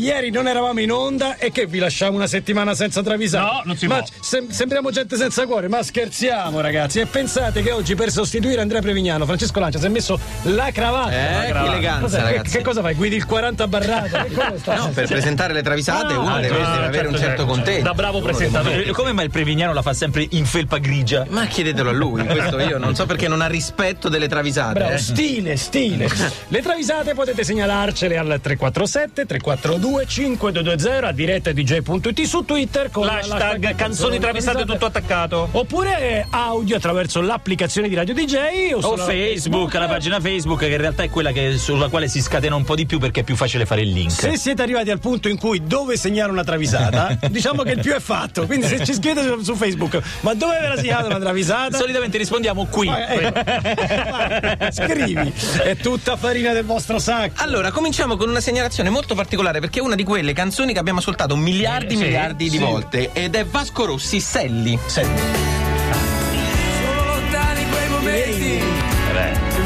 Ieri 0.00 0.30
non 0.30 0.46
eravamo 0.46 0.78
in 0.78 0.92
onda 0.92 1.38
e 1.38 1.50
che 1.50 1.66
vi 1.66 1.80
lasciamo 1.80 2.14
una 2.14 2.28
settimana 2.28 2.72
senza 2.76 3.02
travisare? 3.02 3.44
No, 3.50 3.62
non 3.64 3.76
si 3.76 3.88
ma 3.88 3.96
può. 3.96 4.06
sem- 4.20 4.48
sembriamo 4.48 4.92
gente 4.92 5.16
senza 5.16 5.44
cuore, 5.44 5.66
ma 5.66 5.82
scherziamo 5.82 6.60
ragazzi. 6.60 7.00
E 7.00 7.06
pensate 7.06 7.62
che 7.62 7.72
oggi 7.72 7.96
per 7.96 8.12
sostituire 8.12 8.60
Andrea 8.60 8.80
Prevignano, 8.80 9.24
Francesco 9.26 9.58
Lancia 9.58 9.80
si 9.80 9.86
è 9.86 9.88
messo 9.88 10.16
la 10.42 10.70
cravatta. 10.70 11.46
Eh, 11.46 11.50
che 11.52 11.58
eleganza, 11.58 12.00
Cos'è? 12.02 12.16
Che, 12.18 12.22
ragazzi. 12.22 12.56
che 12.58 12.62
cosa 12.62 12.80
fai? 12.80 12.94
Guidi 12.94 13.16
il 13.16 13.26
40 13.26 13.66
barrato? 13.66 14.22
Che 14.22 14.32
cosa 14.34 14.52
sta? 14.62 14.74
No, 14.76 14.88
per 14.90 15.06
presentare 15.08 15.52
le 15.52 15.62
travisate 15.62 16.12
Ah, 16.12 16.18
uno 16.20 16.32
ah, 16.36 16.40
deve, 16.42 16.54
certo, 16.54 16.70
deve 16.74 16.86
avere 16.86 17.06
un 17.08 17.14
certo, 17.14 17.26
certo 17.26 17.42
certo. 17.42 17.52
contegno. 17.52 17.82
Da 17.82 17.94
bravo 17.94 18.20
presentatore. 18.20 18.90
Come 18.92 19.12
mai 19.12 19.24
il 19.24 19.30
Prevignano 19.32 19.72
la 19.72 19.82
fa 19.82 19.94
sempre 19.94 20.24
in 20.30 20.44
felpa 20.46 20.78
grigia? 20.78 21.26
Ma 21.28 21.46
chiedetelo 21.46 21.90
a 21.90 21.92
lui, 21.92 22.22
questo 22.24 22.56
io 22.60 22.78
non 22.78 22.94
so 22.94 23.04
perché 23.04 23.26
non 23.26 23.40
ha 23.40 23.48
rispetto 23.48 24.08
delle 24.08 24.28
travisate. 24.28 24.74
Bravo, 24.78 24.92
eh. 24.92 24.98
stile, 24.98 25.56
stile. 25.56 26.08
Le 26.46 26.62
travisate 26.62 27.14
potete 27.14 27.42
segnalarcele 27.42 28.16
al 28.16 28.26
347 28.40 29.26
342 29.26 29.86
5220 29.96 31.06
a 31.06 31.12
diretta 31.12 31.52
dj.it 31.52 32.22
su 32.22 32.44
Twitter 32.44 32.90
con 32.90 33.06
L'hashtag 33.06 33.74
canzoni 33.74 34.18
travisate 34.18 34.64
tutto 34.64 34.86
attaccato. 34.86 35.48
Oppure 35.52 36.26
audio 36.30 36.76
attraverso 36.76 37.20
l'applicazione 37.20 37.88
di 37.88 37.94
Radio 37.94 38.14
DJ 38.14 38.72
o, 38.74 38.78
O 38.78 38.96
Facebook, 38.96 39.74
la 39.74 39.86
pagina 39.86 40.20
Facebook, 40.20 40.60
che 40.60 40.66
in 40.66 40.76
realtà 40.76 41.02
è 41.02 41.10
quella 41.10 41.32
che- 41.32 41.56
sulla 41.58 41.88
quale 41.88 42.08
si 42.08 42.20
scatena 42.20 42.54
un 42.54 42.64
po' 42.64 42.74
di 42.74 42.86
più 42.86 42.98
perché 42.98 43.20
è 43.20 43.22
più 43.24 43.36
facile 43.36 43.66
fare 43.66 43.82
il 43.82 43.90
link. 43.90 44.10
Se 44.10 44.36
siete 44.36 44.62
arrivati 44.62 44.90
al 44.90 44.98
punto 44.98 45.28
in 45.28 45.38
cui 45.38 45.62
dove 45.64 45.96
segnare 45.96 46.30
una 46.30 46.44
travisata, 46.44 47.18
diciamo 47.30 47.62
che 47.62 47.72
il 47.72 47.80
più 47.80 47.92
è 47.92 48.00
fatto. 48.00 48.46
Quindi 48.46 48.66
se 48.66 48.84
ci 48.84 48.94
scrivete 48.94 49.26
su, 49.26 49.42
su 49.42 49.54
Facebook, 49.54 50.00
ma 50.20 50.34
dove 50.34 50.58
ve 50.60 50.68
la 50.68 50.76
segnate 50.76 51.06
una 51.06 51.18
travisata? 51.18 51.76
Solitamente 51.76 52.18
rispondiamo 52.18 52.66
qui. 52.66 52.88
Eh, 52.88 53.24
ecco. 53.24 54.70
Scrivi, 54.70 55.32
è 55.62 55.76
tutta 55.76 56.16
farina 56.16 56.52
del 56.52 56.64
vostro 56.64 56.98
sacco. 56.98 57.42
Allora, 57.42 57.70
cominciamo 57.70 58.16
con 58.16 58.28
una 58.28 58.40
segnalazione 58.40 58.90
molto 58.90 59.14
particolare 59.14 59.60
perché 59.60 59.77
è 59.78 59.80
una 59.80 59.94
di 59.94 60.04
quelle 60.04 60.32
canzoni 60.32 60.72
che 60.72 60.78
abbiamo 60.78 60.98
ascoltato 60.98 61.36
miliardi 61.36 61.94
e 61.94 61.96
Sì, 61.96 62.02
miliardi 62.02 62.44
di 62.50 62.56
sì. 62.56 62.58
volte 62.58 63.10
ed 63.12 63.34
è 63.34 63.44
Vasco 63.44 63.84
Rossi, 63.86 64.20
Selli. 64.20 64.78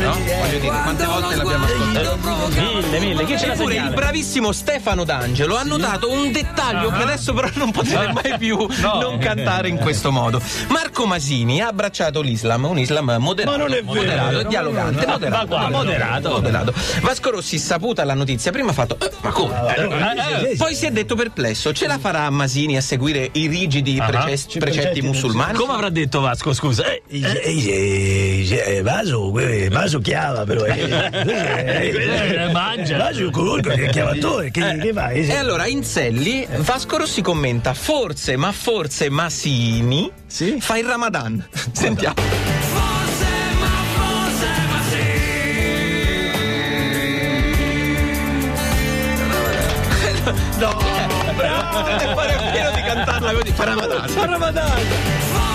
No? 0.00 0.21
Voglio 0.42 0.58
dire, 0.58 0.80
quante 0.82 1.04
volte 1.04 1.36
l'abbiamo 1.36 1.64
ascoltato? 1.64 2.50
Mille, 2.60 2.98
mille. 2.98 3.24
Chi 3.24 3.38
ce 3.38 3.46
l'ha 3.46 3.52
Eppure 3.52 3.74
il 3.74 3.78
segnala? 3.78 3.94
bravissimo 3.96 4.52
Stefano 4.52 5.04
D'Angelo 5.04 5.56
ha 5.56 5.62
notato 5.62 6.10
un 6.10 6.32
dettaglio 6.32 6.90
che 6.90 7.02
adesso 7.02 7.32
però 7.32 7.48
non 7.54 7.70
potrei 7.70 8.12
mai 8.12 8.36
più 8.38 8.56
No. 8.80 9.00
non 9.00 9.18
cantare 9.18 9.68
in 9.68 9.76
questo 9.78 10.10
modo. 10.10 10.40
Marco 10.68 11.06
Masini 11.06 11.60
ha 11.60 11.68
abbracciato 11.68 12.20
l'Islam, 12.20 12.64
un 12.64 12.78
Islam 12.78 13.16
moderato, 13.18 13.56
Ma 13.56 13.62
non 13.62 13.72
è 13.72 13.82
vero. 13.82 13.94
moderato, 13.94 14.42
dialogante, 14.42 15.06
moderato, 15.06 15.46
guarda, 15.46 15.68
moderato, 15.68 16.28
moderato. 16.30 16.74
Vasco 17.00 17.30
Rossi, 17.30 17.58
saputa 17.58 18.04
la 18.04 18.14
notizia, 18.14 18.50
prima 18.50 18.70
ha 18.70 18.74
fatto 18.74 18.96
"Eh, 19.00 19.10
ma 19.20 19.30
come? 19.30 19.54
Eh, 19.76 20.56
Poi 20.56 20.74
si 20.74 20.86
è 20.86 20.90
detto 20.90 21.14
perplesso, 21.14 21.72
ce 21.72 21.86
la 21.86 21.98
farà 21.98 22.28
Masini 22.30 22.76
a 22.76 22.80
seguire 22.80 23.28
i 23.32 23.46
rigidi 23.46 24.00
prece- 24.04 24.58
precetti 24.58 25.00
musulmani? 25.02 25.56
Come 25.56 25.72
avrà 25.74 25.88
detto 25.88 26.20
Vasco, 26.20 26.52
scusa? 26.52 26.84
Eh, 27.08 28.80
Vaso, 28.82 29.32
Vaso 29.70 30.00
chiama 30.32 30.44
però. 30.44 30.64
eh, 30.64 32.48
mangia. 32.52 32.96
Vaso 32.96 33.30
comunque 33.30 33.76
che 33.76 33.88
chiamatore, 33.88 34.50
che, 34.50 34.78
che 34.80 34.92
va? 34.92 35.10
E 35.10 35.36
allora 35.36 35.66
in 35.66 35.84
Selli 35.84 36.46
Vasco 36.58 36.96
Rossi 36.98 37.20
commenta 37.22 37.74
forse, 37.74 38.36
ma 38.36 38.52
forse 38.52 39.10
Masini 39.10 40.10
fa 40.58 40.78
il 40.78 40.86
Ramadan. 40.86 41.44
Sentiamo. 41.72 42.14
no, 50.58 50.76
bravo! 51.36 51.86
E 51.88 52.14
pare 52.14 52.50
pieno 52.52 52.70
di 52.70 52.82
cantarla 52.82 53.32
così, 53.32 53.52
fa 53.52 53.64
Ramadan. 53.64 54.08
Fa 54.08 54.26
Ramadan. 54.26 55.51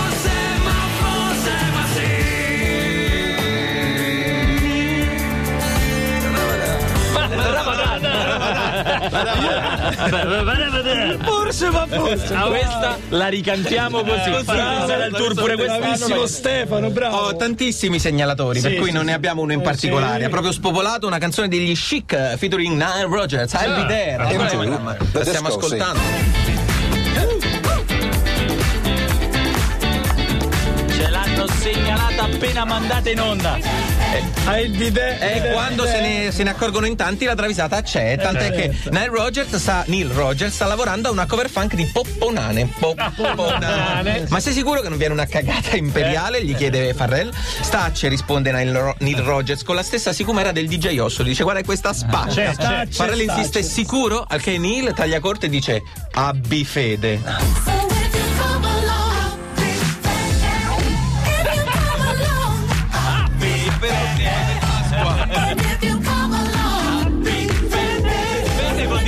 Forse, 11.23 11.69
ma 11.69 11.85
forse. 11.87 12.33
A 12.33 12.41
questa 12.47 12.97
la 13.09 13.27
ricantiamo 13.27 14.01
così. 14.03 14.43
Sarà 14.45 15.05
il 15.05 15.13
tour 15.15 15.33
pure 15.33 15.55
quest'anno. 15.55 15.79
Bravissimo 15.79 16.25
Stefano, 16.25 16.89
bravo. 16.89 17.17
Ho 17.17 17.35
tantissimi 17.35 17.99
segnalatori, 17.99 18.59
per 18.61 18.71
Sì, 18.71 18.77
cui 18.77 18.87
sì, 18.89 18.93
non 18.93 19.05
ne 19.05 19.13
abbiamo 19.13 19.41
uno 19.41 19.53
in 19.53 19.59
Eh, 19.59 19.63
particolare. 19.63 20.25
Ha 20.25 20.29
proprio 20.29 20.51
spopolato 20.51 21.07
una 21.07 21.17
canzone 21.17 21.47
degli 21.47 21.73
Chic 21.75 22.11
eh, 22.13 22.35
featuring 22.37 22.73
Nile 22.75 23.07
Rogers. 23.09 23.53
I'll 23.53 23.75
be 23.75 23.85
there. 23.87 24.27
Eh, 24.29 24.37
La 25.11 25.23
stiamo 25.25 25.47
ascoltando. 25.47 25.99
Ce 30.89 31.09
l'hanno 31.09 31.47
segnalata 31.47 32.23
appena 32.23 32.65
mandata 32.65 33.09
in 33.09 33.19
onda. 33.19 33.86
Hai 34.45 34.65
il 34.65 34.71
bidet. 34.71 35.21
E 35.21 35.33
bidet, 35.33 35.53
quando 35.53 35.85
se 35.85 36.01
ne, 36.01 36.31
se 36.31 36.43
ne 36.43 36.49
accorgono 36.51 36.85
in 36.85 36.95
tanti 36.95 37.25
la 37.25 37.35
travisata 37.35 37.81
c'è, 37.81 38.17
tant'è 38.17 38.51
che 38.51 38.75
Nile 38.91 39.09
Rogers 39.09 39.55
sta, 39.55 39.83
Neil 39.87 40.09
Rogers 40.09 40.53
sta 40.53 40.65
lavorando 40.65 41.09
a 41.09 41.11
una 41.11 41.25
cover 41.25 41.49
funk 41.49 41.75
di 41.75 41.85
Popponane. 41.85 42.69
Popponane. 42.79 44.25
Ma 44.29 44.39
sei 44.39 44.53
sicuro 44.53 44.81
che 44.81 44.89
non 44.89 44.97
viene 44.97 45.13
una 45.13 45.25
cagata 45.25 45.75
imperiale? 45.75 46.43
Gli 46.43 46.55
chiede 46.55 46.93
Farrell. 46.93 47.31
Stacce, 47.33 48.07
risponde 48.07 48.51
Neil, 48.51 48.95
Neil 48.99 49.21
Rogers 49.21 49.63
con 49.63 49.75
la 49.75 49.83
stessa 49.83 50.13
sicumera 50.13 50.51
del 50.51 50.67
DJ 50.67 50.97
Osso. 50.99 51.23
Dice 51.23 51.43
guarda 51.43 51.63
questa. 51.63 51.93
C'è, 51.93 52.53
c'è, 52.55 52.87
Farrell 52.89 53.21
insiste 53.21 53.63
sicuro, 53.63 54.25
al 54.27 54.41
che 54.41 54.57
Neil 54.57 54.93
taglia 54.93 55.19
corto 55.19 55.45
e 55.45 55.49
dice 55.49 55.81
abbi 56.13 56.65
fede. 56.65 57.76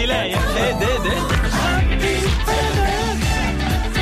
Lei. 0.09 0.31
Eh, 0.31 0.75
de, 0.77 0.99
de. 1.03 1.37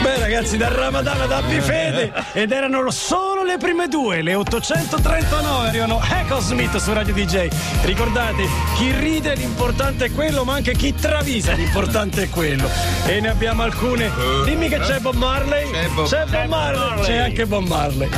Beh 0.01 0.19
ragazzi, 0.19 0.55
dal 0.57 0.71
Ramadan 0.71 1.19
ad 1.21 1.31
Abbi 1.31 1.59
Fede 1.59 2.13
ed 2.31 2.51
erano 2.51 2.89
solo 2.91 3.43
le 3.43 3.57
prime 3.57 3.87
due, 3.89 4.21
le 4.21 4.35
839 4.35 5.67
arrivano 5.67 5.99
Echo 6.01 6.39
Smith 6.39 6.77
su 6.77 6.93
Radio 6.93 7.13
DJ. 7.13 7.49
Ricordate, 7.81 8.47
chi 8.77 8.91
ride 8.97 9.35
l'importante 9.35 10.05
è 10.05 10.11
quello, 10.11 10.45
ma 10.45 10.53
anche 10.53 10.73
chi 10.75 10.93
travisa 10.95 11.53
l'importante 11.53 12.23
è 12.23 12.29
quello. 12.29 12.69
E 13.05 13.19
ne 13.19 13.27
abbiamo 13.29 13.63
alcune. 13.63 14.09
Dimmi 14.45 14.69
che 14.69 14.79
c'è 14.79 14.99
Bob 14.99 15.15
Marley. 15.15 15.69
C'è 15.71 15.87
Bob- 15.89 16.07
C'è 16.07 16.25
Bob 16.25 16.47
Marley. 16.47 17.03
C'è 17.05 17.17
anche 17.17 17.45
Bob 17.45 17.67
Marley. 17.67 18.09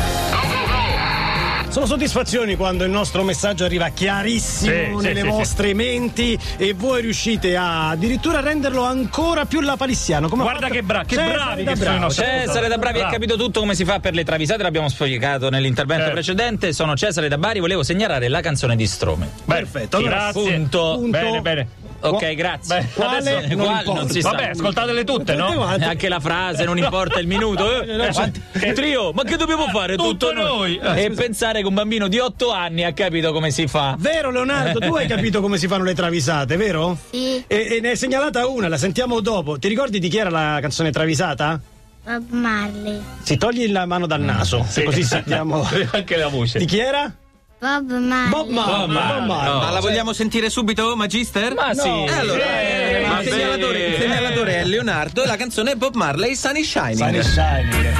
Sono 1.70 1.86
soddisfazioni 1.86 2.56
quando 2.56 2.84
il 2.84 2.90
nostro 2.90 3.22
messaggio 3.24 3.64
arriva 3.64 3.90
chiarissimo 3.90 4.74
Sì, 5.00 5.06
sì, 5.06 5.06
nelle 5.06 5.22
sì, 5.22 5.28
vostre 5.28 5.74
menti 5.76 6.38
e 6.58 6.74
voi 6.74 7.02
riuscite 7.02 7.56
a 7.56 7.90
addirittura 7.90 8.40
renderlo 8.40 8.84
ancora 8.84 9.46
più 9.46 9.62
lapalissiano. 9.62 10.28
Come 10.30 10.42
Guarda 10.44 10.62
fatto 10.62 10.74
che 10.74 10.82
bra- 10.82 11.04
che 11.06 11.16
Cesare 11.16 11.34
bravi 11.36 11.64
da 11.64 11.72
che 11.72 11.78
sono 11.78 11.90
Bravo. 11.90 12.04
nostri 12.06 12.26
Cesare 12.26 12.68
da 12.70 12.78
Bravi 12.80 12.98
ha 12.98 13.02
Bravo. 13.02 13.14
capito 13.14 13.36
tutto 13.38 13.60
come 13.60 13.76
si 13.76 13.86
fa 13.86 14.00
per 14.00 14.16
le 14.16 14.24
travisate, 14.24 14.64
l'abbiamo 14.64 14.90
spiegato 14.90 15.50
nell'intervento 15.52 16.06
Certo. 16.06 16.18
precedente. 16.20 16.74
Sono 16.74 16.96
Cesare 16.96 17.28
da 17.28 17.38
Bari, 17.38 17.60
volevo 17.60 17.84
segnalare 17.84 18.30
la 18.30 18.42
canzone 18.42 18.76
di 18.76 18.88
Strome. 18.88 19.30
Perfetto, 19.46 19.98
allora, 19.98 20.32
Grazie. 20.32 20.42
Punto. 20.54 20.94
Punto. 20.96 21.18
Bene, 21.20 21.42
bene. 21.42 21.68
Ok, 22.02 22.34
grazie. 22.36 22.80
Beh, 22.80 22.86
Quale? 22.94 23.18
adesso- 23.18 23.48
Non 23.56 23.66
Quale? 23.66 23.80
importa. 23.80 24.02
Non 24.02 24.10
si 24.10 24.22
sa. 24.22 24.30
Vabbè, 24.32 24.50
ascoltatele 24.50 25.04
tutte, 25.04 25.36
no? 25.36 25.54
quante. 25.54 25.86
Anche 25.86 26.08
la 26.10 26.20
frase, 26.20 26.64
non 26.64 26.78
importa 26.80 27.20
il 27.20 27.28
minuto. 27.28 27.82
eh. 27.84 28.10
c'è- 28.12 28.32
Che 28.60 28.74
trio, 28.74 29.12
ma 29.14 29.24
che 29.24 29.36
dobbiamo 29.38 29.68
fare? 29.68 29.96
Tutto 29.96 30.34
noi. 30.34 30.78
E 30.78 31.10
pensare 31.12 31.62
che 31.62 31.68
un 31.68 31.74
bambino 31.74 32.08
di 32.08 32.20
8 32.20 32.52
anni 32.52 32.84
ha 32.84 32.94
capito 32.94 33.32
come 33.34 33.52
si 33.52 33.68
fa. 33.68 33.96
Vero 34.00 34.32
Leonardo, 34.32 34.80
tu 34.80 34.94
hai 34.96 35.08
capito 35.10 35.42
come 35.42 35.58
si 35.58 35.68
fanno 35.68 35.84
le 35.84 35.94
travisate, 35.94 36.56
vero? 36.58 36.98
Sì. 37.12 37.44
E, 37.48 37.68
e 37.76 37.80
ne 37.82 37.90
hai 37.90 37.98
segnalata 37.98 38.48
una, 38.48 38.68
la 38.68 38.78
sentiamo 38.78 39.20
dopo. 39.20 39.58
Ti 39.60 39.68
ricordi 39.68 40.00
di 40.00 40.08
chi 40.10 40.18
era 40.18 40.30
la 40.30 40.58
canzone 40.62 40.92
travisata? 40.92 41.60
Bob 42.02 42.30
Marley, 42.32 43.00
Si 43.22 43.38
togli 43.38 43.70
la 43.72 43.86
mano 43.86 44.08
dal 44.08 44.22
naso, 44.22 44.66
se 44.68 44.84
così 44.84 45.04
sentiamo. 45.04 45.68
Anche 45.92 46.16
la 46.16 46.28
voce. 46.28 46.58
Di 46.58 46.66
chi 46.66 46.80
era? 46.80 47.12
Bob 47.60 47.90
Marley. 47.92 48.30
Bob 48.30 48.50
Marley. 48.50 48.88
Bob 48.88 48.90
Marley. 49.28 49.60
Ma 49.60 49.70
la 49.72 49.80
vogliamo 49.82 50.14
sentire 50.14 50.50
subito, 50.50 50.96
Magister? 50.96 51.54
Ma 51.54 51.74
sì. 51.74 51.88
E 51.90 52.12
allora, 52.14 52.62
Eh, 52.62 53.02
il, 53.02 53.08
ma 53.08 53.22
segnalatore, 53.22 53.86
il 53.88 53.96
sì. 53.96 54.02
segnalatore 54.02 54.60
è 54.60 54.64
Leonardo 54.64 55.24
e 55.24 55.28
la 55.28 55.36
canzone 55.36 55.72
è 55.72 55.76
Bob 55.76 55.96
Marley, 55.96 56.36
Sunny 56.36 56.64
Shining. 56.64 56.98
Sunny 56.98 57.22
Shining. 57.24 57.94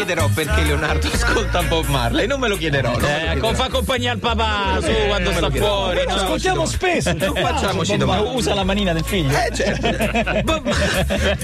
Chiederò 0.00 0.28
perché 0.28 0.62
Leonardo 0.62 1.08
ascolta 1.12 1.62
Bob 1.62 1.86
Marley, 1.86 2.26
non 2.26 2.40
me 2.40 2.48
lo 2.48 2.56
chiederò. 2.56 2.92
non 2.92 3.00
me 3.00 3.06
lo 3.06 3.14
Eh, 3.16 3.20
chiederò. 3.32 3.52
fa 3.54 3.68
compagnia 3.68 4.12
al 4.12 4.18
papà 4.18 4.78
su 4.80 4.92
quando 5.08 5.32
sta 5.32 5.50
fuori. 5.50 5.98
Lo 5.98 6.04
no? 6.08 6.14
ascoltiamo 6.14 6.64
spesso. 6.66 7.14
Facciamoci 7.18 7.90
Ma 7.92 7.96
domani. 7.98 8.34
usa 8.34 8.54
la 8.54 8.64
manina 8.64 8.92
del 8.94 9.04
figlio. 9.04 9.36
Eh, 9.36 9.54
certo. 9.54 10.40
Bob, 10.42 10.74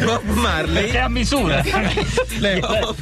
Bob 0.04 0.24
Marley. 0.24 0.90
Che 0.90 0.98
a 0.98 1.08
misura. 1.08 1.62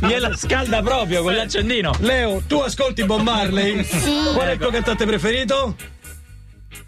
Gliela 0.00 0.36
scalda 0.36 0.82
proprio 0.82 1.22
con 1.22 1.34
l'accendino. 1.34 1.92
Leo, 2.00 2.42
tu 2.46 2.58
ascolti 2.58 3.04
Bob 3.04 3.20
Marley? 3.20 3.84
Sì. 3.84 4.12
Qual 4.34 4.48
è 4.48 4.52
il 4.52 4.58
tuo 4.58 4.70
cantante 4.70 5.06
preferito? 5.06 5.76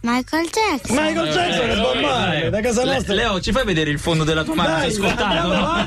Michael 0.09 0.49
Jackson. 0.53 0.97
Michael 0.97 1.33
Jackson 1.33 1.71
e 1.71 1.75
Bob 1.75 2.01
Marley, 2.01 2.49
da 2.51 2.61
casa 2.61 2.85
Le- 2.85 2.93
nostra. 2.95 3.15
Leo, 3.15 3.41
ci 3.41 3.51
fai 3.51 3.65
vedere 3.65 3.91
il 3.91 3.99
fondo 3.99 4.23
della 4.23 4.45
tua 4.45 4.55
mano? 4.55 4.77
Dai, 4.77 4.89
ascoltato? 4.89 5.49
no? 5.49 5.87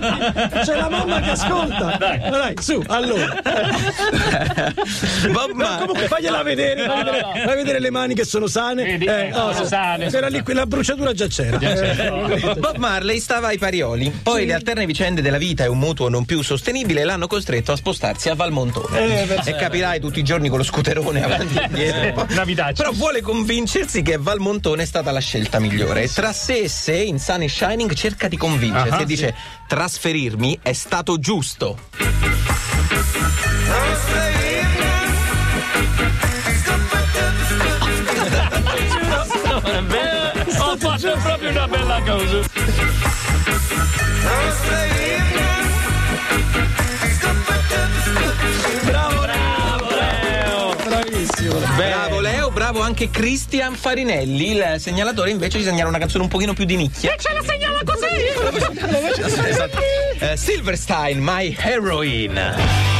C'è 0.61 0.75
la 0.75 0.89
mamma 0.89 1.19
che 1.21 1.29
ascolta. 1.29 1.95
Dai, 1.97 2.19
dai, 2.29 2.53
su, 2.59 2.83
allora. 2.87 3.39
Bob 5.31 5.49
No, 5.51 5.55
Marley. 5.55 5.79
comunque 5.79 6.07
fagliela 6.07 6.43
vedere, 6.43 6.85
fai, 6.85 7.03
vedere 7.03 7.25
fai 7.45 7.55
vedere 7.55 7.79
le 7.79 7.89
mani 7.91 8.13
che 8.13 8.25
sono 8.25 8.47
sane. 8.47 8.83
Vedi? 8.83 9.07
oh, 9.07 9.51
Sono 9.53 9.63
sì. 9.63 9.65
sane. 9.67 10.05
Era 10.07 10.27
lì, 10.27 10.43
la 10.47 10.65
bruciatura 10.65 11.13
già 11.13 11.27
c'era. 11.27 11.57
Eh, 11.59 12.55
Bob 12.57 12.75
Marley 12.75 13.19
stava 13.19 13.47
ai 13.47 13.57
Parioli, 13.57 14.11
poi 14.23 14.45
le 14.45 14.53
alterne 14.53 14.85
vicende 14.85 15.21
della 15.21 15.37
vita 15.37 15.63
e 15.63 15.67
un 15.67 15.77
mutuo 15.79 16.09
non 16.09 16.25
più 16.25 16.41
sostenibile 16.41 17.03
l'hanno 17.05 17.27
costretto 17.27 17.71
a 17.71 17.75
spostarsi 17.77 18.27
a 18.29 18.35
Valmontone. 18.35 19.27
Eh, 19.29 19.39
e 19.45 19.55
capirai 19.55 19.99
tutti 20.01 20.19
i 20.19 20.23
giorni 20.23 20.49
con 20.49 20.57
lo 20.57 20.63
scooterone 20.65 21.23
avanti 21.23 21.57
e 21.57 21.63
indietro. 21.63 22.25
Però 22.73 22.91
vuole 22.91 23.21
convincersi 23.21 24.01
che 24.01 24.08
Valmontone 24.17 24.83
è 24.83 24.85
stata 24.85 25.11
la 25.11 25.19
scelta 25.19 25.59
migliore. 25.59 26.07
Tra 26.11 26.33
sé 26.33 26.61
e 26.61 26.69
sé, 26.69 26.95
in 26.95 27.19
Sun 27.19 27.43
e 27.43 27.49
Shining, 27.49 27.93
cerca 27.93 28.27
di 28.27 28.37
convincersi 28.37 29.01
e 29.01 29.05
dice: 29.05 29.35
Trasferirmi 29.67 30.59
è 30.61 30.73
stato 30.73 31.19
giusto. 31.19 31.77
Ho 40.61 40.77
fatto 40.77 41.17
proprio 41.21 41.49
una 41.49 41.67
bella 41.67 42.01
cosa. 42.05 42.39
Bravo, 48.83 49.21
bravo, 49.21 49.89
Leo. 49.89 50.75
Bravissimo. 50.83 51.59
Bravo 51.75 52.08
anche 52.89 53.11
Christian 53.11 53.75
Farinelli. 53.75 54.51
Il 54.51 54.75
segnalatore 54.79 55.29
invece 55.29 55.59
ci 55.59 55.63
segnala 55.63 55.89
una 55.89 55.99
canzone 55.99 56.23
un 56.23 56.29
pochino 56.29 56.53
più 56.53 56.65
di 56.65 56.75
nicchia. 56.75 57.15
Ce 57.17 57.31
la 57.31 57.43
segnala 57.43 57.81
così. 57.85 58.07
Esatto. 59.47 59.79
Eh, 60.19 60.35
Silverstein, 60.35 61.19
My 61.19 61.55
Heroine. 61.57 62.98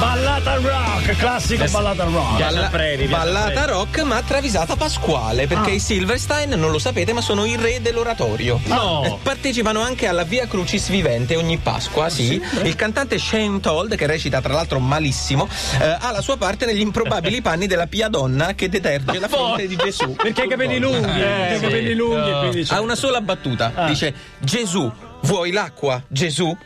Ballata 0.00 0.56
rock, 0.56 1.14
classico 1.18 1.64
ballata 1.70 2.04
rock. 2.04 2.36
Piace 2.36 2.56
al 2.56 3.06
Ballata 3.06 3.66
rock 3.66 4.00
ma 4.00 4.22
travisata 4.22 4.74
pasquale 4.74 5.46
perché 5.46 5.72
i 5.72 5.78
Silverstein 5.78 6.58
non 6.58 6.70
lo 6.70 6.78
sapete 6.78 7.12
ma 7.12 7.20
sono 7.20 7.44
i 7.44 7.54
re 7.56 7.82
dell'oratorio. 7.82 8.58
No. 8.64 9.04
Eh, 9.04 9.18
partecipano 9.22 9.82
anche 9.82 10.06
alla 10.06 10.22
Via 10.22 10.46
Crucis 10.46 10.88
Vivente 10.88 11.36
ogni 11.36 11.58
Pasqua 11.58 12.08
sì. 12.08 12.40
il 12.62 12.74
cantante 12.76 13.18
Shane 13.18 13.60
Told 13.60 13.94
che 13.94 14.06
recita 14.06 14.40
tra 14.40 14.54
l'altro 14.54 14.78
malissimo 14.78 15.46
eh, 15.78 15.84
ha 16.00 16.10
la 16.12 16.22
sua 16.22 16.38
parte 16.38 16.64
negli 16.64 16.80
improbabili 16.80 17.42
panni 17.42 17.66
della 17.66 17.86
pia 17.86 18.08
donna 18.08 18.54
che 18.54 18.70
deterge 18.70 19.18
la 19.18 19.28
fronte 19.28 19.66
di 19.66 19.76
Gesù. 19.76 20.16
Perché 20.16 20.40
ha 20.40 20.44
i 20.44 20.48
capelli 20.48 20.78
lunghi, 20.78 21.00
perché 21.02 21.52
ha 21.52 21.56
i 21.56 21.60
capelli 21.60 21.94
lunghi, 21.94 22.38
quindi 22.38 22.62
c'è- 22.62 22.74
ha 22.74 22.80
una 22.80 22.94
sola 22.94 23.20
battuta. 23.20 23.84
Dice 23.86 24.14
Gesù 24.38 24.90
vuoi 25.24 25.52
l'acqua 25.52 26.02
Gesù 26.08 26.56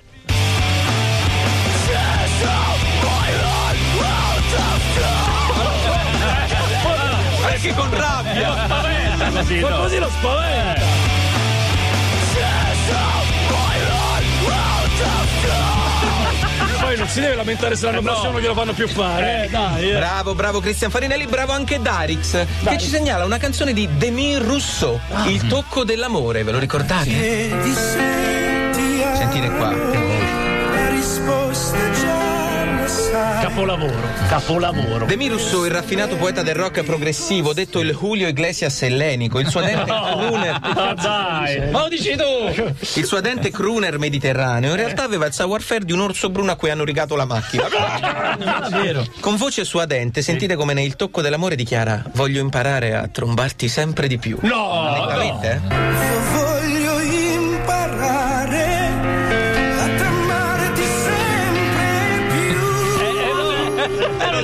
anche 7.65 7.75
con 7.75 7.91
rabbia 7.99 9.33
Così, 9.33 9.61
no. 9.61 9.77
Così 9.77 9.99
lo 9.99 10.09
spaventa. 10.09 10.83
Poi 16.81 16.97
non 16.99 17.09
si 17.09 17.21
deve 17.21 17.35
lamentare 17.35 17.77
se 17.77 17.87
l'anno 17.87 18.03
prossimo 18.03 18.33
non 18.33 18.41
glielo 18.41 18.55
fanno 18.55 18.73
più 18.73 18.87
fare. 18.87 19.45
Eh, 19.45 19.49
dai, 19.49 19.91
eh. 19.91 19.97
Bravo, 19.97 20.35
bravo 20.35 20.61
Cristian 20.61 20.91
Farinelli, 20.91 21.27
bravo 21.27 21.53
anche 21.53 21.81
Darix, 21.81 22.47
che 22.65 22.79
ci 22.79 22.89
segnala 22.89 23.25
una 23.25 23.39
canzone 23.39 23.73
di 23.73 23.89
Demir 23.97 24.43
Rousseau, 24.43 25.01
Il 25.27 25.47
tocco 25.47 25.85
dell'amore, 25.85 26.43
ve 26.45 26.53
lo 26.53 26.59
ricordate? 26.59 27.51
Sentite 29.15 29.51
qua. 29.57 30.44
Capolavoro, 33.45 34.09
capolavoro. 34.27 35.05
Demir 35.05 35.33
Rousseau, 35.33 35.67
il 35.67 35.71
raffinato 35.71 36.17
poeta 36.17 36.43
del 36.43 36.55
rock 36.55 36.83
progressivo, 36.83 37.53
detto 37.53 37.81
il 37.81 37.93
Julio 37.93 38.27
Iglesias 38.27 38.81
ellenico, 38.81 39.39
il 39.39 39.49
suo 39.49 39.61
dente 39.63 39.85
crooner, 39.85 40.61
Ma 40.75 40.95
dai. 40.95 41.71
Ma 41.71 41.83
lo 41.83 41.89
dici 41.89 42.17
tu? 42.17 42.75
il 43.01 43.05
suo 43.05 43.21
dente 43.21 43.51
crooner 43.51 43.99
mediterraneo, 43.99 44.71
in 44.71 44.77
realtà 44.77 45.03
aveva 45.05 45.27
il 45.27 45.35
savoir-faire 45.35 45.85
di 45.85 45.93
un 45.93 46.01
orso 46.01 46.31
bruno 46.31 46.53
a 46.53 46.57
cui 46.57 46.71
hanno 46.71 46.85
rigato 46.85 47.17
la 47.17 47.27
macchina. 47.27 47.65
Vero. 48.81 49.05
Con 49.21 49.37
voce 49.37 49.65
suadente, 49.65 50.23
sentite 50.23 50.57
come 50.57 50.73
nel 50.73 50.97
tocco 50.97 51.21
dell'amore 51.21 51.55
dichiara: 51.55 52.03
Voglio 52.15 52.41
imparare 52.41 52.95
a 52.95 53.07
trombarti 53.09 53.69
sempre 53.69 54.09
di 54.09 54.17
più. 54.17 54.39
No, 54.41 54.91
Nettamente, 54.91 55.61
eh? 55.69 56.54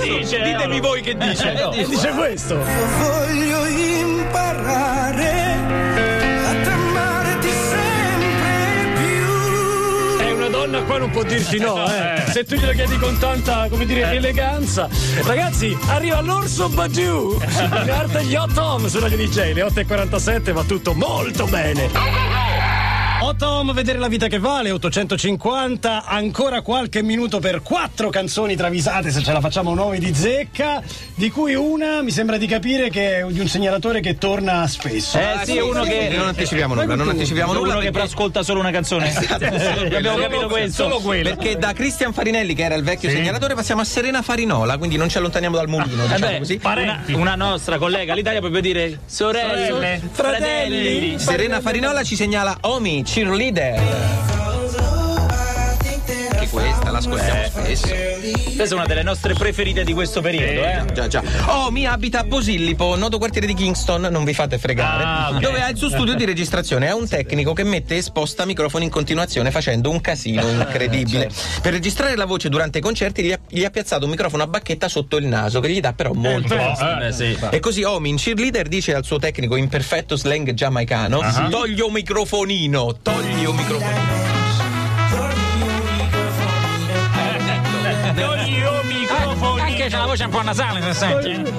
Dice. 0.00 0.42
Ditemi 0.42 0.80
voi 0.80 1.00
che 1.02 1.16
dice. 1.16 1.52
E 1.72 1.84
dice 1.84 2.08
questo. 2.10 2.56
Voglio 2.56 3.66
imparare 3.66 5.30
a 6.44 6.72
amarti 6.72 7.48
sempre 7.50 8.92
più. 8.96 10.24
È 10.24 10.30
una 10.32 10.48
donna 10.48 10.82
qua 10.82 10.98
non 10.98 11.10
può 11.10 11.22
dirti 11.22 11.58
no, 11.58 11.84
eh. 11.86 12.22
Se 12.30 12.44
tu 12.44 12.54
glielo 12.56 12.72
chiedi 12.72 12.96
con 12.98 13.18
tanta, 13.18 13.66
come 13.68 13.84
dire, 13.84 14.10
eleganza. 14.12 14.88
Ragazzi, 15.24 15.76
arriva 15.88 16.20
l'orso 16.20 16.68
Badiou. 16.68 17.40
In 17.58 17.90
arte 17.90 18.24
gli 18.24 18.34
8 18.34 18.52
Tom 18.52 18.86
su 18.86 18.98
Radio 19.00 19.16
DJ, 19.16 19.52
le 19.52 19.62
8.47 19.64 20.52
va 20.52 20.62
tutto 20.64 20.94
molto 20.94 21.46
bene. 21.46 22.79
8 23.22 23.46
Home, 23.46 23.74
vedere 23.74 23.98
la 23.98 24.08
vita 24.08 24.28
che 24.28 24.38
vale, 24.38 24.70
850, 24.70 26.04
ancora 26.06 26.62
qualche 26.62 27.02
minuto 27.02 27.38
per 27.38 27.60
quattro 27.60 28.08
canzoni 28.08 28.56
travisate, 28.56 29.10
se 29.10 29.22
ce 29.22 29.30
la 29.32 29.40
facciamo 29.40 29.74
noi 29.74 29.98
di 29.98 30.14
zecca, 30.14 30.82
di 31.14 31.28
cui 31.30 31.54
una 31.54 32.00
mi 32.00 32.12
sembra 32.12 32.38
di 32.38 32.46
capire 32.46 32.88
che 32.88 33.18
è 33.18 33.24
di 33.26 33.38
un 33.38 33.46
segnalatore 33.46 34.00
che 34.00 34.16
torna 34.16 34.66
spesso. 34.66 35.18
Eh 35.18 35.44
sì, 35.44 35.58
è 35.58 35.60
uno 35.60 35.82
che. 35.82 36.14
Non 36.16 36.28
anticipiamo 36.28 36.74
nulla, 36.74 36.94
non 36.94 37.10
anticipiamo 37.10 37.52
nulla. 37.52 37.72
Uno 37.74 37.80
che 37.80 37.90
però 37.90 38.04
ascolta 38.04 38.42
solo 38.42 38.60
una 38.60 38.70
canzone. 38.70 39.14
Abbiamo 39.28 40.16
capito 40.16 40.46
questo. 40.48 40.84
Solo 40.84 41.00
quello. 41.00 41.28
Perché 41.34 41.58
da 41.58 41.74
Cristian 41.74 42.14
Farinelli, 42.14 42.54
che 42.54 42.62
era 42.62 42.74
il 42.74 42.82
vecchio 42.82 43.10
segnalatore, 43.10 43.54
passiamo 43.54 43.82
a 43.82 43.84
Serena 43.84 44.22
Farinola, 44.22 44.78
quindi 44.78 44.96
non 44.96 45.10
ci 45.10 45.18
allontaniamo 45.18 45.56
dal 45.56 45.68
mulino, 45.68 46.04
diciamo 46.04 46.18
Vabbè, 46.18 46.38
così. 46.38 46.58
una, 46.62 47.04
una 47.08 47.34
nostra 47.34 47.76
collega 47.76 48.14
all'Italia 48.14 48.40
proprio 48.40 48.62
dire 48.62 49.00
sorelle, 49.04 49.66
Sorelle. 49.66 50.08
fratelli. 50.10 51.18
Serena 51.18 51.60
Farinola 51.60 52.02
ci 52.02 52.16
segnala 52.16 52.56
Omi, 52.62 53.04
cheerleader. 53.10 54.39
Questa 56.50 56.90
l'ascoltiamo 56.90 57.44
spesso. 57.48 57.86
Questa 57.86 58.64
è 58.64 58.72
una 58.72 58.86
delle 58.86 59.04
nostre 59.04 59.34
preferite 59.34 59.84
di 59.84 59.92
questo 59.92 60.20
periodo, 60.20 60.64
eh. 60.64 60.84
Già, 60.92 61.06
già. 61.06 61.22
Omi 61.46 61.86
abita 61.86 62.20
a 62.20 62.24
Posillipo, 62.24 62.96
noto 62.96 63.18
quartiere 63.18 63.46
di 63.46 63.54
Kingston, 63.54 64.08
non 64.10 64.24
vi 64.24 64.34
fate 64.34 64.58
fregare. 64.58 65.04
Ah, 65.04 65.30
ok. 65.30 65.38
Dove 65.38 65.62
ha 65.62 65.68
il 65.68 65.76
suo 65.76 65.88
studio 65.88 66.14
di 66.14 66.24
registrazione. 66.24 66.88
È 66.88 66.92
un 66.92 67.08
tecnico 67.08 67.52
che 67.52 67.62
mette 67.62 67.96
e 67.96 68.02
sposta 68.02 68.44
microfoni 68.44 68.84
in 68.84 68.90
continuazione 68.90 69.52
facendo 69.52 69.90
un 69.90 70.00
casino 70.00 70.42
incredibile. 70.42 71.30
Per 71.62 71.72
registrare 71.72 72.16
la 72.16 72.24
voce 72.24 72.48
durante 72.48 72.78
i 72.78 72.80
concerti 72.80 73.22
gli 73.22 73.32
ha, 73.32 73.38
gli 73.48 73.64
ha 73.64 73.70
piazzato 73.70 74.04
un 74.04 74.10
microfono 74.10 74.42
a 74.42 74.46
bacchetta 74.48 74.88
sotto 74.88 75.18
il 75.18 75.26
naso, 75.26 75.60
che 75.60 75.70
gli 75.70 75.80
dà 75.80 75.92
però 75.92 76.12
molto 76.12 76.56
fastidio. 76.56 77.06
Eh, 77.06 77.12
sì. 77.12 77.38
E 77.48 77.60
così 77.60 77.84
Omi 77.84 78.08
in 78.08 78.16
cheerleader 78.16 78.66
dice 78.66 78.94
al 78.94 79.04
suo 79.04 79.18
tecnico 79.18 79.54
in 79.54 79.68
perfetto 79.68 80.16
slang 80.16 80.52
giamaicano: 80.52 81.20
Togli 81.48 81.80
un 81.80 81.92
microfonino, 81.92 82.98
togli 83.02 83.44
un 83.44 83.54
microfonino. 83.54 84.39
Anche 89.82 89.94
c'è 89.94 89.98
la 89.98 90.06
voce 90.08 90.24
un 90.24 90.30
po' 90.30 90.42
nasale, 90.42 90.82
se 90.82 90.92
senti. 90.92 91.58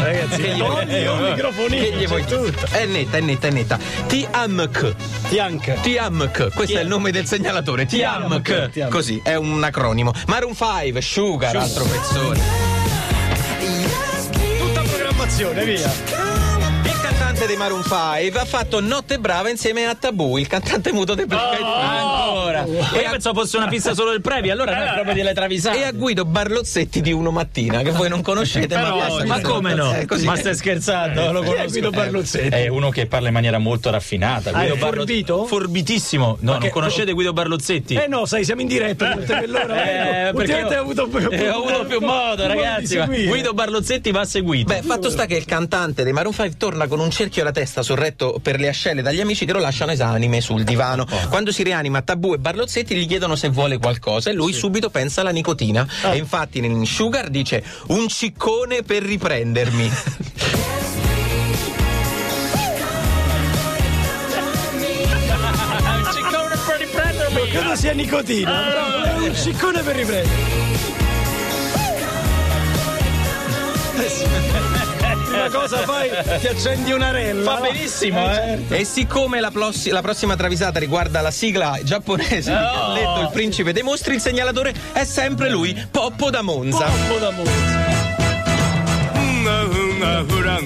Ragazzi, 0.00 0.56
togli 0.58 1.06
un 1.06 1.22
microfonino. 1.22 1.84
Che 1.84 1.92
gli 1.92 2.06
vuoi 2.08 2.24
tutto. 2.24 2.66
È 2.70 2.86
netta, 2.86 3.18
è 3.18 3.20
netta, 3.20 3.46
è 3.46 3.50
netta. 3.52 3.78
TAMK. 4.08 4.94
Tiank. 5.28 5.80
TAMK, 5.80 6.54
questo 6.54 6.78
è 6.78 6.80
il 6.80 6.88
nome 6.88 7.12
del 7.12 7.26
segnalatore. 7.26 7.86
TAMK. 7.86 8.88
Così, 8.88 9.20
è 9.22 9.36
un 9.36 9.62
acronimo. 9.62 10.12
Maroon 10.26 10.56
5, 10.56 11.00
Sugar, 11.00 11.54
altro 11.54 11.84
pezzone. 11.84 12.40
Tutta 14.58 14.80
programmazione, 14.80 15.64
via. 15.64 16.17
Cantante 17.38 17.46
dei 17.46 17.56
Maroon 17.56 17.82
5, 17.82 18.40
ha 18.40 18.44
fatto 18.44 18.80
Notte 18.80 19.18
Brava 19.18 19.48
insieme 19.48 19.84
a 19.86 19.94
Tabù, 19.94 20.38
il 20.38 20.48
cantante 20.48 20.92
muto 20.92 21.14
dei 21.14 21.26
Black 21.26 21.52
Eyed 21.52 21.62
Peas. 21.62 22.18
Ancora. 22.18 22.64
E 22.64 23.02
io 23.02 23.10
pensavo 23.10 23.40
fosse 23.40 23.56
una 23.56 23.68
pista 23.68 23.94
solo 23.94 24.10
del 24.10 24.20
Previ, 24.20 24.50
allora 24.50 24.74
non 24.76 24.86
è 24.88 24.92
proprio 24.94 25.14
delle 25.14 25.32
travisate. 25.34 25.78
E 25.78 25.82
a 25.84 25.92
Guido 25.92 26.24
Barlozzetti 26.24 27.00
di 27.00 27.12
Uno 27.12 27.30
Mattina, 27.30 27.82
che 27.82 27.92
voi 27.92 28.08
non 28.08 28.22
conoscete, 28.22 28.74
ma, 28.74 28.92
Però, 28.92 29.24
ma 29.26 29.40
come 29.40 29.74
no? 29.74 29.94
Eh, 29.94 30.06
così. 30.06 30.24
Ma 30.24 30.36
stai 30.36 30.56
scherzando? 30.56 31.30
Lo 31.30 31.42
conosco. 31.42 31.68
Guido 31.68 31.90
Barlozzetti? 31.90 32.48
È 32.48 32.66
uno 32.66 32.90
che 32.90 33.06
parla 33.06 33.28
in 33.28 33.34
maniera 33.34 33.58
molto 33.58 33.90
raffinata. 33.90 34.50
Ah, 34.50 34.58
Guido 34.60 34.74
è 34.74 34.78
forbito? 34.78 35.44
Forbitissimo. 35.44 36.38
No, 36.40 36.52
non 36.52 36.60
che- 36.60 36.70
conoscete 36.70 37.12
Guido 37.12 37.32
Barlozzetti? 37.32 37.94
Eh 37.94 38.08
no, 38.08 38.26
sai, 38.26 38.44
siamo 38.44 38.62
in 38.62 38.66
diretta 38.66 39.12
tutte 39.12 39.36
quell'ora. 39.38 40.28
Eh, 40.28 40.32
perché 40.32 40.54
Ultimamente 40.54 40.74
ho, 40.78 40.80
avuto 40.80 41.06
più, 41.06 41.28
eh, 41.30 41.50
ho 41.50 41.58
avuto 41.64 41.84
più 41.86 42.00
modo, 42.00 42.46
ragazzi. 42.46 42.98
Guido 43.26 43.54
Barlozzetti 43.54 44.10
va 44.10 44.24
seguito. 44.24 44.72
Beh, 44.72 44.82
fatto 44.82 45.08
sta 45.08 45.26
che 45.26 45.36
il 45.36 45.44
cantante 45.44 46.02
dei 46.02 46.12
Maroon 46.12 46.34
5 46.34 46.56
torna 46.56 46.86
con 46.88 46.98
un 46.98 47.10
cerchio 47.28 47.42
alla 47.42 47.52
testa 47.52 47.82
sorretto 47.82 48.40
per 48.42 48.58
le 48.58 48.68
ascelle 48.68 49.02
dagli 49.02 49.20
amici 49.20 49.44
che 49.44 49.52
lo 49.52 49.58
lasciano 49.58 49.92
esanime 49.92 50.40
sul 50.40 50.64
divano. 50.64 51.06
Quando 51.28 51.52
si 51.52 51.62
rianima 51.62 52.00
Tabù 52.00 52.32
e 52.32 52.38
Barlozzetti 52.38 52.94
gli 52.94 53.06
chiedono 53.06 53.36
se 53.36 53.50
vuole 53.50 53.76
qualcosa 53.78 54.30
e 54.30 54.32
lui 54.32 54.54
subito 54.54 54.88
pensa 54.88 55.20
alla 55.20 55.30
nicotina. 55.30 55.86
E 56.04 56.16
infatti 56.16 56.58
in 56.58 56.86
Sugar 56.86 57.28
dice 57.28 57.62
un 57.88 58.08
ciccone 58.08 58.82
per 58.82 59.02
riprendermi. 59.02 59.90
Ciccone 66.12 66.56
per 66.66 66.78
riprendermi. 66.78 67.50
Credo 67.50 67.76
sia 67.76 67.92
nicotina, 67.92 68.50
però 68.50 69.02
è 69.02 69.28
un 69.28 69.34
ciccone 69.34 69.82
per 69.82 69.96
riprendere. 69.96 70.76
Una 75.26 75.50
cosa 75.50 75.78
fai, 75.78 76.10
ti 76.40 76.46
accendi 76.46 76.92
una 76.92 77.10
rella. 77.10 77.56
Fa 77.56 77.60
benissimo, 77.60 78.18
eh. 78.32 78.58
E 78.68 78.84
siccome 78.84 79.40
la, 79.40 79.50
plossi- 79.50 79.90
la 79.90 80.02
prossima 80.02 80.36
travisata 80.36 80.78
riguarda 80.78 81.20
la 81.20 81.30
sigla 81.30 81.78
giapponese 81.82 82.50
di 82.50 82.56
Carletto, 82.56 83.20
il 83.20 83.30
principe 83.32 83.72
dei 83.72 83.82
mostri, 83.82 84.14
il 84.14 84.20
segnalatore 84.20 84.74
è 84.92 85.04
sempre 85.04 85.50
lui, 85.50 85.74
Poppo 85.90 86.30
da 86.30 86.42
Monza. 86.42 86.84
Poppo 86.86 87.18
da 87.18 87.30
Monza. 87.30 87.88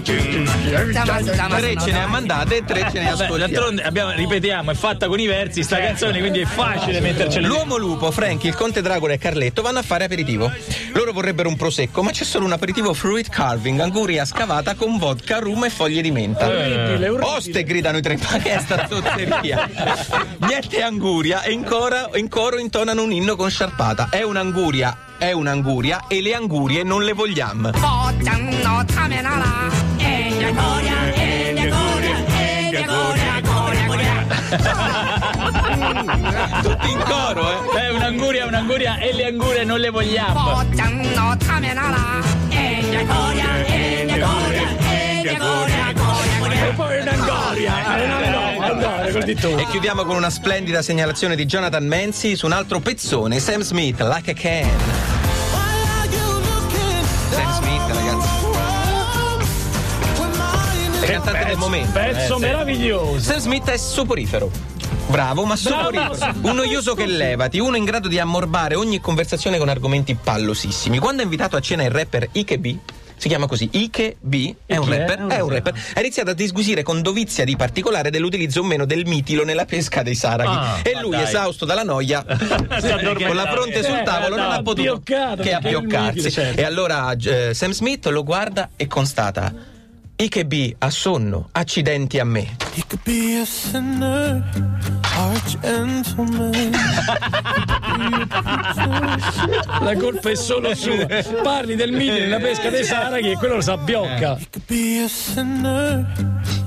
Tre 0.00 1.76
ce 1.78 1.90
ne 1.90 2.02
ha 2.02 2.06
mandate 2.06 2.56
e 2.56 2.64
tre 2.64 2.88
ce 2.90 3.00
ne 3.00 3.10
ascoltiamo. 3.10 3.36
d'altronde 3.36 3.82
abbiamo, 3.82 4.12
ripetiamo, 4.12 4.70
è 4.70 4.74
fatta 4.74 5.06
con 5.06 5.18
i 5.20 5.26
versi 5.26 5.62
sta 5.62 5.78
canzone, 5.78 6.18
quindi 6.18 6.40
è 6.40 6.44
facile 6.44 7.00
mettercela. 7.00 7.46
L'uomo 7.46 7.76
lupo, 7.76 8.10
Frank, 8.10 8.44
il 8.44 8.54
conte 8.54 8.80
Dracula 8.80 9.12
e 9.12 9.18
Carletto 9.18 9.62
vanno 9.62 9.80
a 9.80 9.82
fare 9.82 10.04
aperitivo. 10.04 10.50
Loro 10.94 11.12
vorrebbero 11.12 11.48
un 11.48 11.56
prosecco, 11.56 12.02
ma 12.02 12.10
c'è 12.10 12.24
solo 12.24 12.44
un 12.46 12.52
aperitivo 12.52 12.94
fruit 12.94 13.28
carving, 13.28 13.80
anguria 13.80 14.24
scavata 14.24 14.74
con 14.74 14.98
vodka, 14.98 15.38
rum 15.38 15.64
e 15.64 15.70
foglie 15.70 16.00
di 16.02 16.10
menta. 16.10 16.46
Orribile. 16.46 17.08
Oste 17.08 17.62
gridano 17.64 17.98
i 17.98 18.02
tre, 18.02 18.16
ma 18.16 18.38
che 18.38 18.54
è 18.54 18.60
sta 18.60 18.86
zozzeria? 18.90 19.68
Niente 20.38 20.82
anguria 20.82 21.42
e 21.42 21.52
in 21.52 21.64
coro, 21.64 22.10
in 22.14 22.28
coro 22.28 22.58
intonano 22.58 23.02
un 23.02 23.12
inno 23.12 23.36
con 23.36 23.50
sciarpata. 23.50 24.08
È 24.10 24.22
un'anguria, 24.22 24.96
è 25.18 25.32
un'anguria 25.32 26.04
e 26.08 26.20
le 26.20 26.34
angurie 26.34 26.82
non 26.82 27.04
le 27.04 27.12
vogliamo. 27.12 27.70
Enga 30.02 30.50
Gloria, 30.50 31.14
Enga 31.14 31.64
Gloria, 31.66 32.16
Enga 32.26 32.82
Gloria, 32.82 33.40
Gloria, 33.40 33.84
Gloria. 33.84 34.26
Tutti 36.62 36.90
in 36.90 37.02
coro, 37.06 37.72
eh? 37.74 37.80
Eh, 37.80 37.90
un'anguria, 37.90 38.46
un'anguria 38.46 38.98
e 38.98 39.12
le 39.14 39.26
angurie 39.26 39.64
non 39.64 39.78
le 39.78 39.90
vogliamo. 39.90 40.62
E. 42.48 42.82
Eh, 49.14 49.60
e 49.60 49.66
chiudiamo 49.66 50.04
con 50.04 50.16
una 50.16 50.30
splendida 50.30 50.82
segnalazione 50.82 51.36
di 51.36 51.44
Jonathan 51.44 51.84
Menzi 51.84 52.36
su 52.36 52.46
un 52.46 52.52
altro 52.52 52.80
pezzone, 52.80 53.38
Sam 53.38 53.60
Smith, 53.60 54.00
Like 54.00 54.30
a 54.30 54.34
Can. 54.34 55.11
È 61.22 61.28
il 61.28 61.32
cantante 61.32 61.44
del 61.46 61.56
momento. 61.58 61.92
Pezzo 61.92 62.38
meraviglioso. 62.38 63.18
Sam 63.20 63.38
Smith 63.38 63.68
è 63.70 63.76
soporifero. 63.76 64.50
Bravo, 65.08 65.44
ma 65.44 65.56
soporifero. 65.56 66.16
Un 66.42 66.54
noioso 66.56 66.94
che 66.94 67.06
levati, 67.06 67.58
uno 67.58 67.76
in 67.76 67.84
grado 67.84 68.08
di 68.08 68.18
ammorbare 68.18 68.74
ogni 68.74 69.00
conversazione 69.00 69.58
con 69.58 69.68
argomenti 69.68 70.14
pallosissimi. 70.14 70.98
Quando 70.98 71.20
ha 71.22 71.24
invitato 71.24 71.56
a 71.56 71.60
cena 71.60 71.84
il 71.84 71.90
rapper 71.90 72.28
Ike 72.32 72.58
B, 72.58 72.76
si 73.16 73.28
chiama 73.28 73.46
così, 73.46 73.68
Ike 73.72 74.16
B, 74.20 74.52
è 74.66 74.76
un 74.78 74.88
rapper, 74.88 75.18
È 75.18 75.22
un 75.22 75.30
è 75.30 75.40
un 75.40 75.48
rapper. 75.50 75.74
ha 75.94 76.00
iniziato 76.00 76.30
a 76.30 76.34
disquisire 76.34 76.82
con 76.82 77.02
dovizia 77.02 77.44
di 77.44 77.54
particolare 77.54 78.10
dell'utilizzo 78.10 78.60
o 78.60 78.64
meno 78.64 78.84
del 78.84 79.06
mitilo 79.06 79.44
nella 79.44 79.64
pesca 79.64 80.02
dei 80.02 80.16
saraghi. 80.16 80.48
Ah, 80.50 80.80
e 80.82 80.98
lui, 81.00 81.12
dai. 81.12 81.22
esausto 81.22 81.64
dalla 81.64 81.84
noia, 81.84 82.24
con 82.26 83.36
la 83.36 83.46
fronte 83.52 83.84
sul 83.84 83.98
Eh, 83.98 84.02
tavolo, 84.02 84.34
non 84.34 84.46
no, 84.46 84.52
ha 84.52 84.62
potuto 84.62 85.00
che 85.04 85.58
mitilo, 85.60 86.30
certo. 86.30 86.60
E 86.60 86.64
allora 86.64 87.12
eh, 87.12 87.54
Sam 87.54 87.70
Smith 87.70 88.06
lo 88.06 88.24
guarda 88.24 88.70
e 88.76 88.88
constata. 88.88 89.70
Ike 90.16 90.44
B 90.46 90.74
ha 90.78 90.90
sonno, 90.90 91.48
accidenti 91.52 92.18
a 92.18 92.24
me. 92.24 92.56
He 92.74 92.82
could 92.86 93.02
be 93.04 93.40
a 93.40 93.44
sinner 93.44 94.42
or 95.16 95.34
a 95.34 95.40
gentleman. 95.44 96.72
La 99.80 99.94
colpa 99.96 100.30
è 100.30 100.34
solo 100.36 100.74
sua. 100.74 101.06
Parli 101.42 101.74
del 101.74 101.92
mito 101.92 102.14
della 102.14 102.38
pesca 102.38 102.70
dei 102.70 102.84
saraghi 102.84 103.32
e 103.32 103.36
quello 103.36 103.56
lo 103.56 103.60
sa 103.60 103.76
biocca. 103.76 104.36
He 104.38 104.46
could 104.50 104.64
be 104.66 105.02
a 105.04 105.08
sinner 105.08 106.06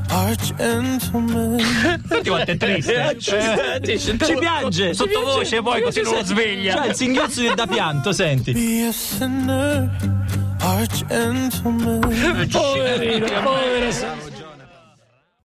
a. 0.09 0.35
Tutti 0.35 2.29
quanto 2.29 2.51
è 2.51 2.57
triste. 2.57 3.17
Ci 3.19 4.35
piange 4.39 4.93
sottovoce, 4.93 5.61
poi 5.61 5.81
così 5.81 6.01
non 6.01 6.15
lo 6.15 6.23
sveglia. 6.23 6.75
Cioè 6.75 6.87
il 6.87 6.95
singhiozzo 6.95 7.53
dà 7.53 7.67
pianto, 7.67 8.11
senti. 8.11 8.51
Be 10.65 10.71
a 10.71 11.51
sinner 11.51 11.99
or 11.99 12.41
a 12.41 12.47
gentleman. 12.47 12.49
Poverino, 12.49 13.27
povero 13.27 13.91
Sam. 13.91 14.34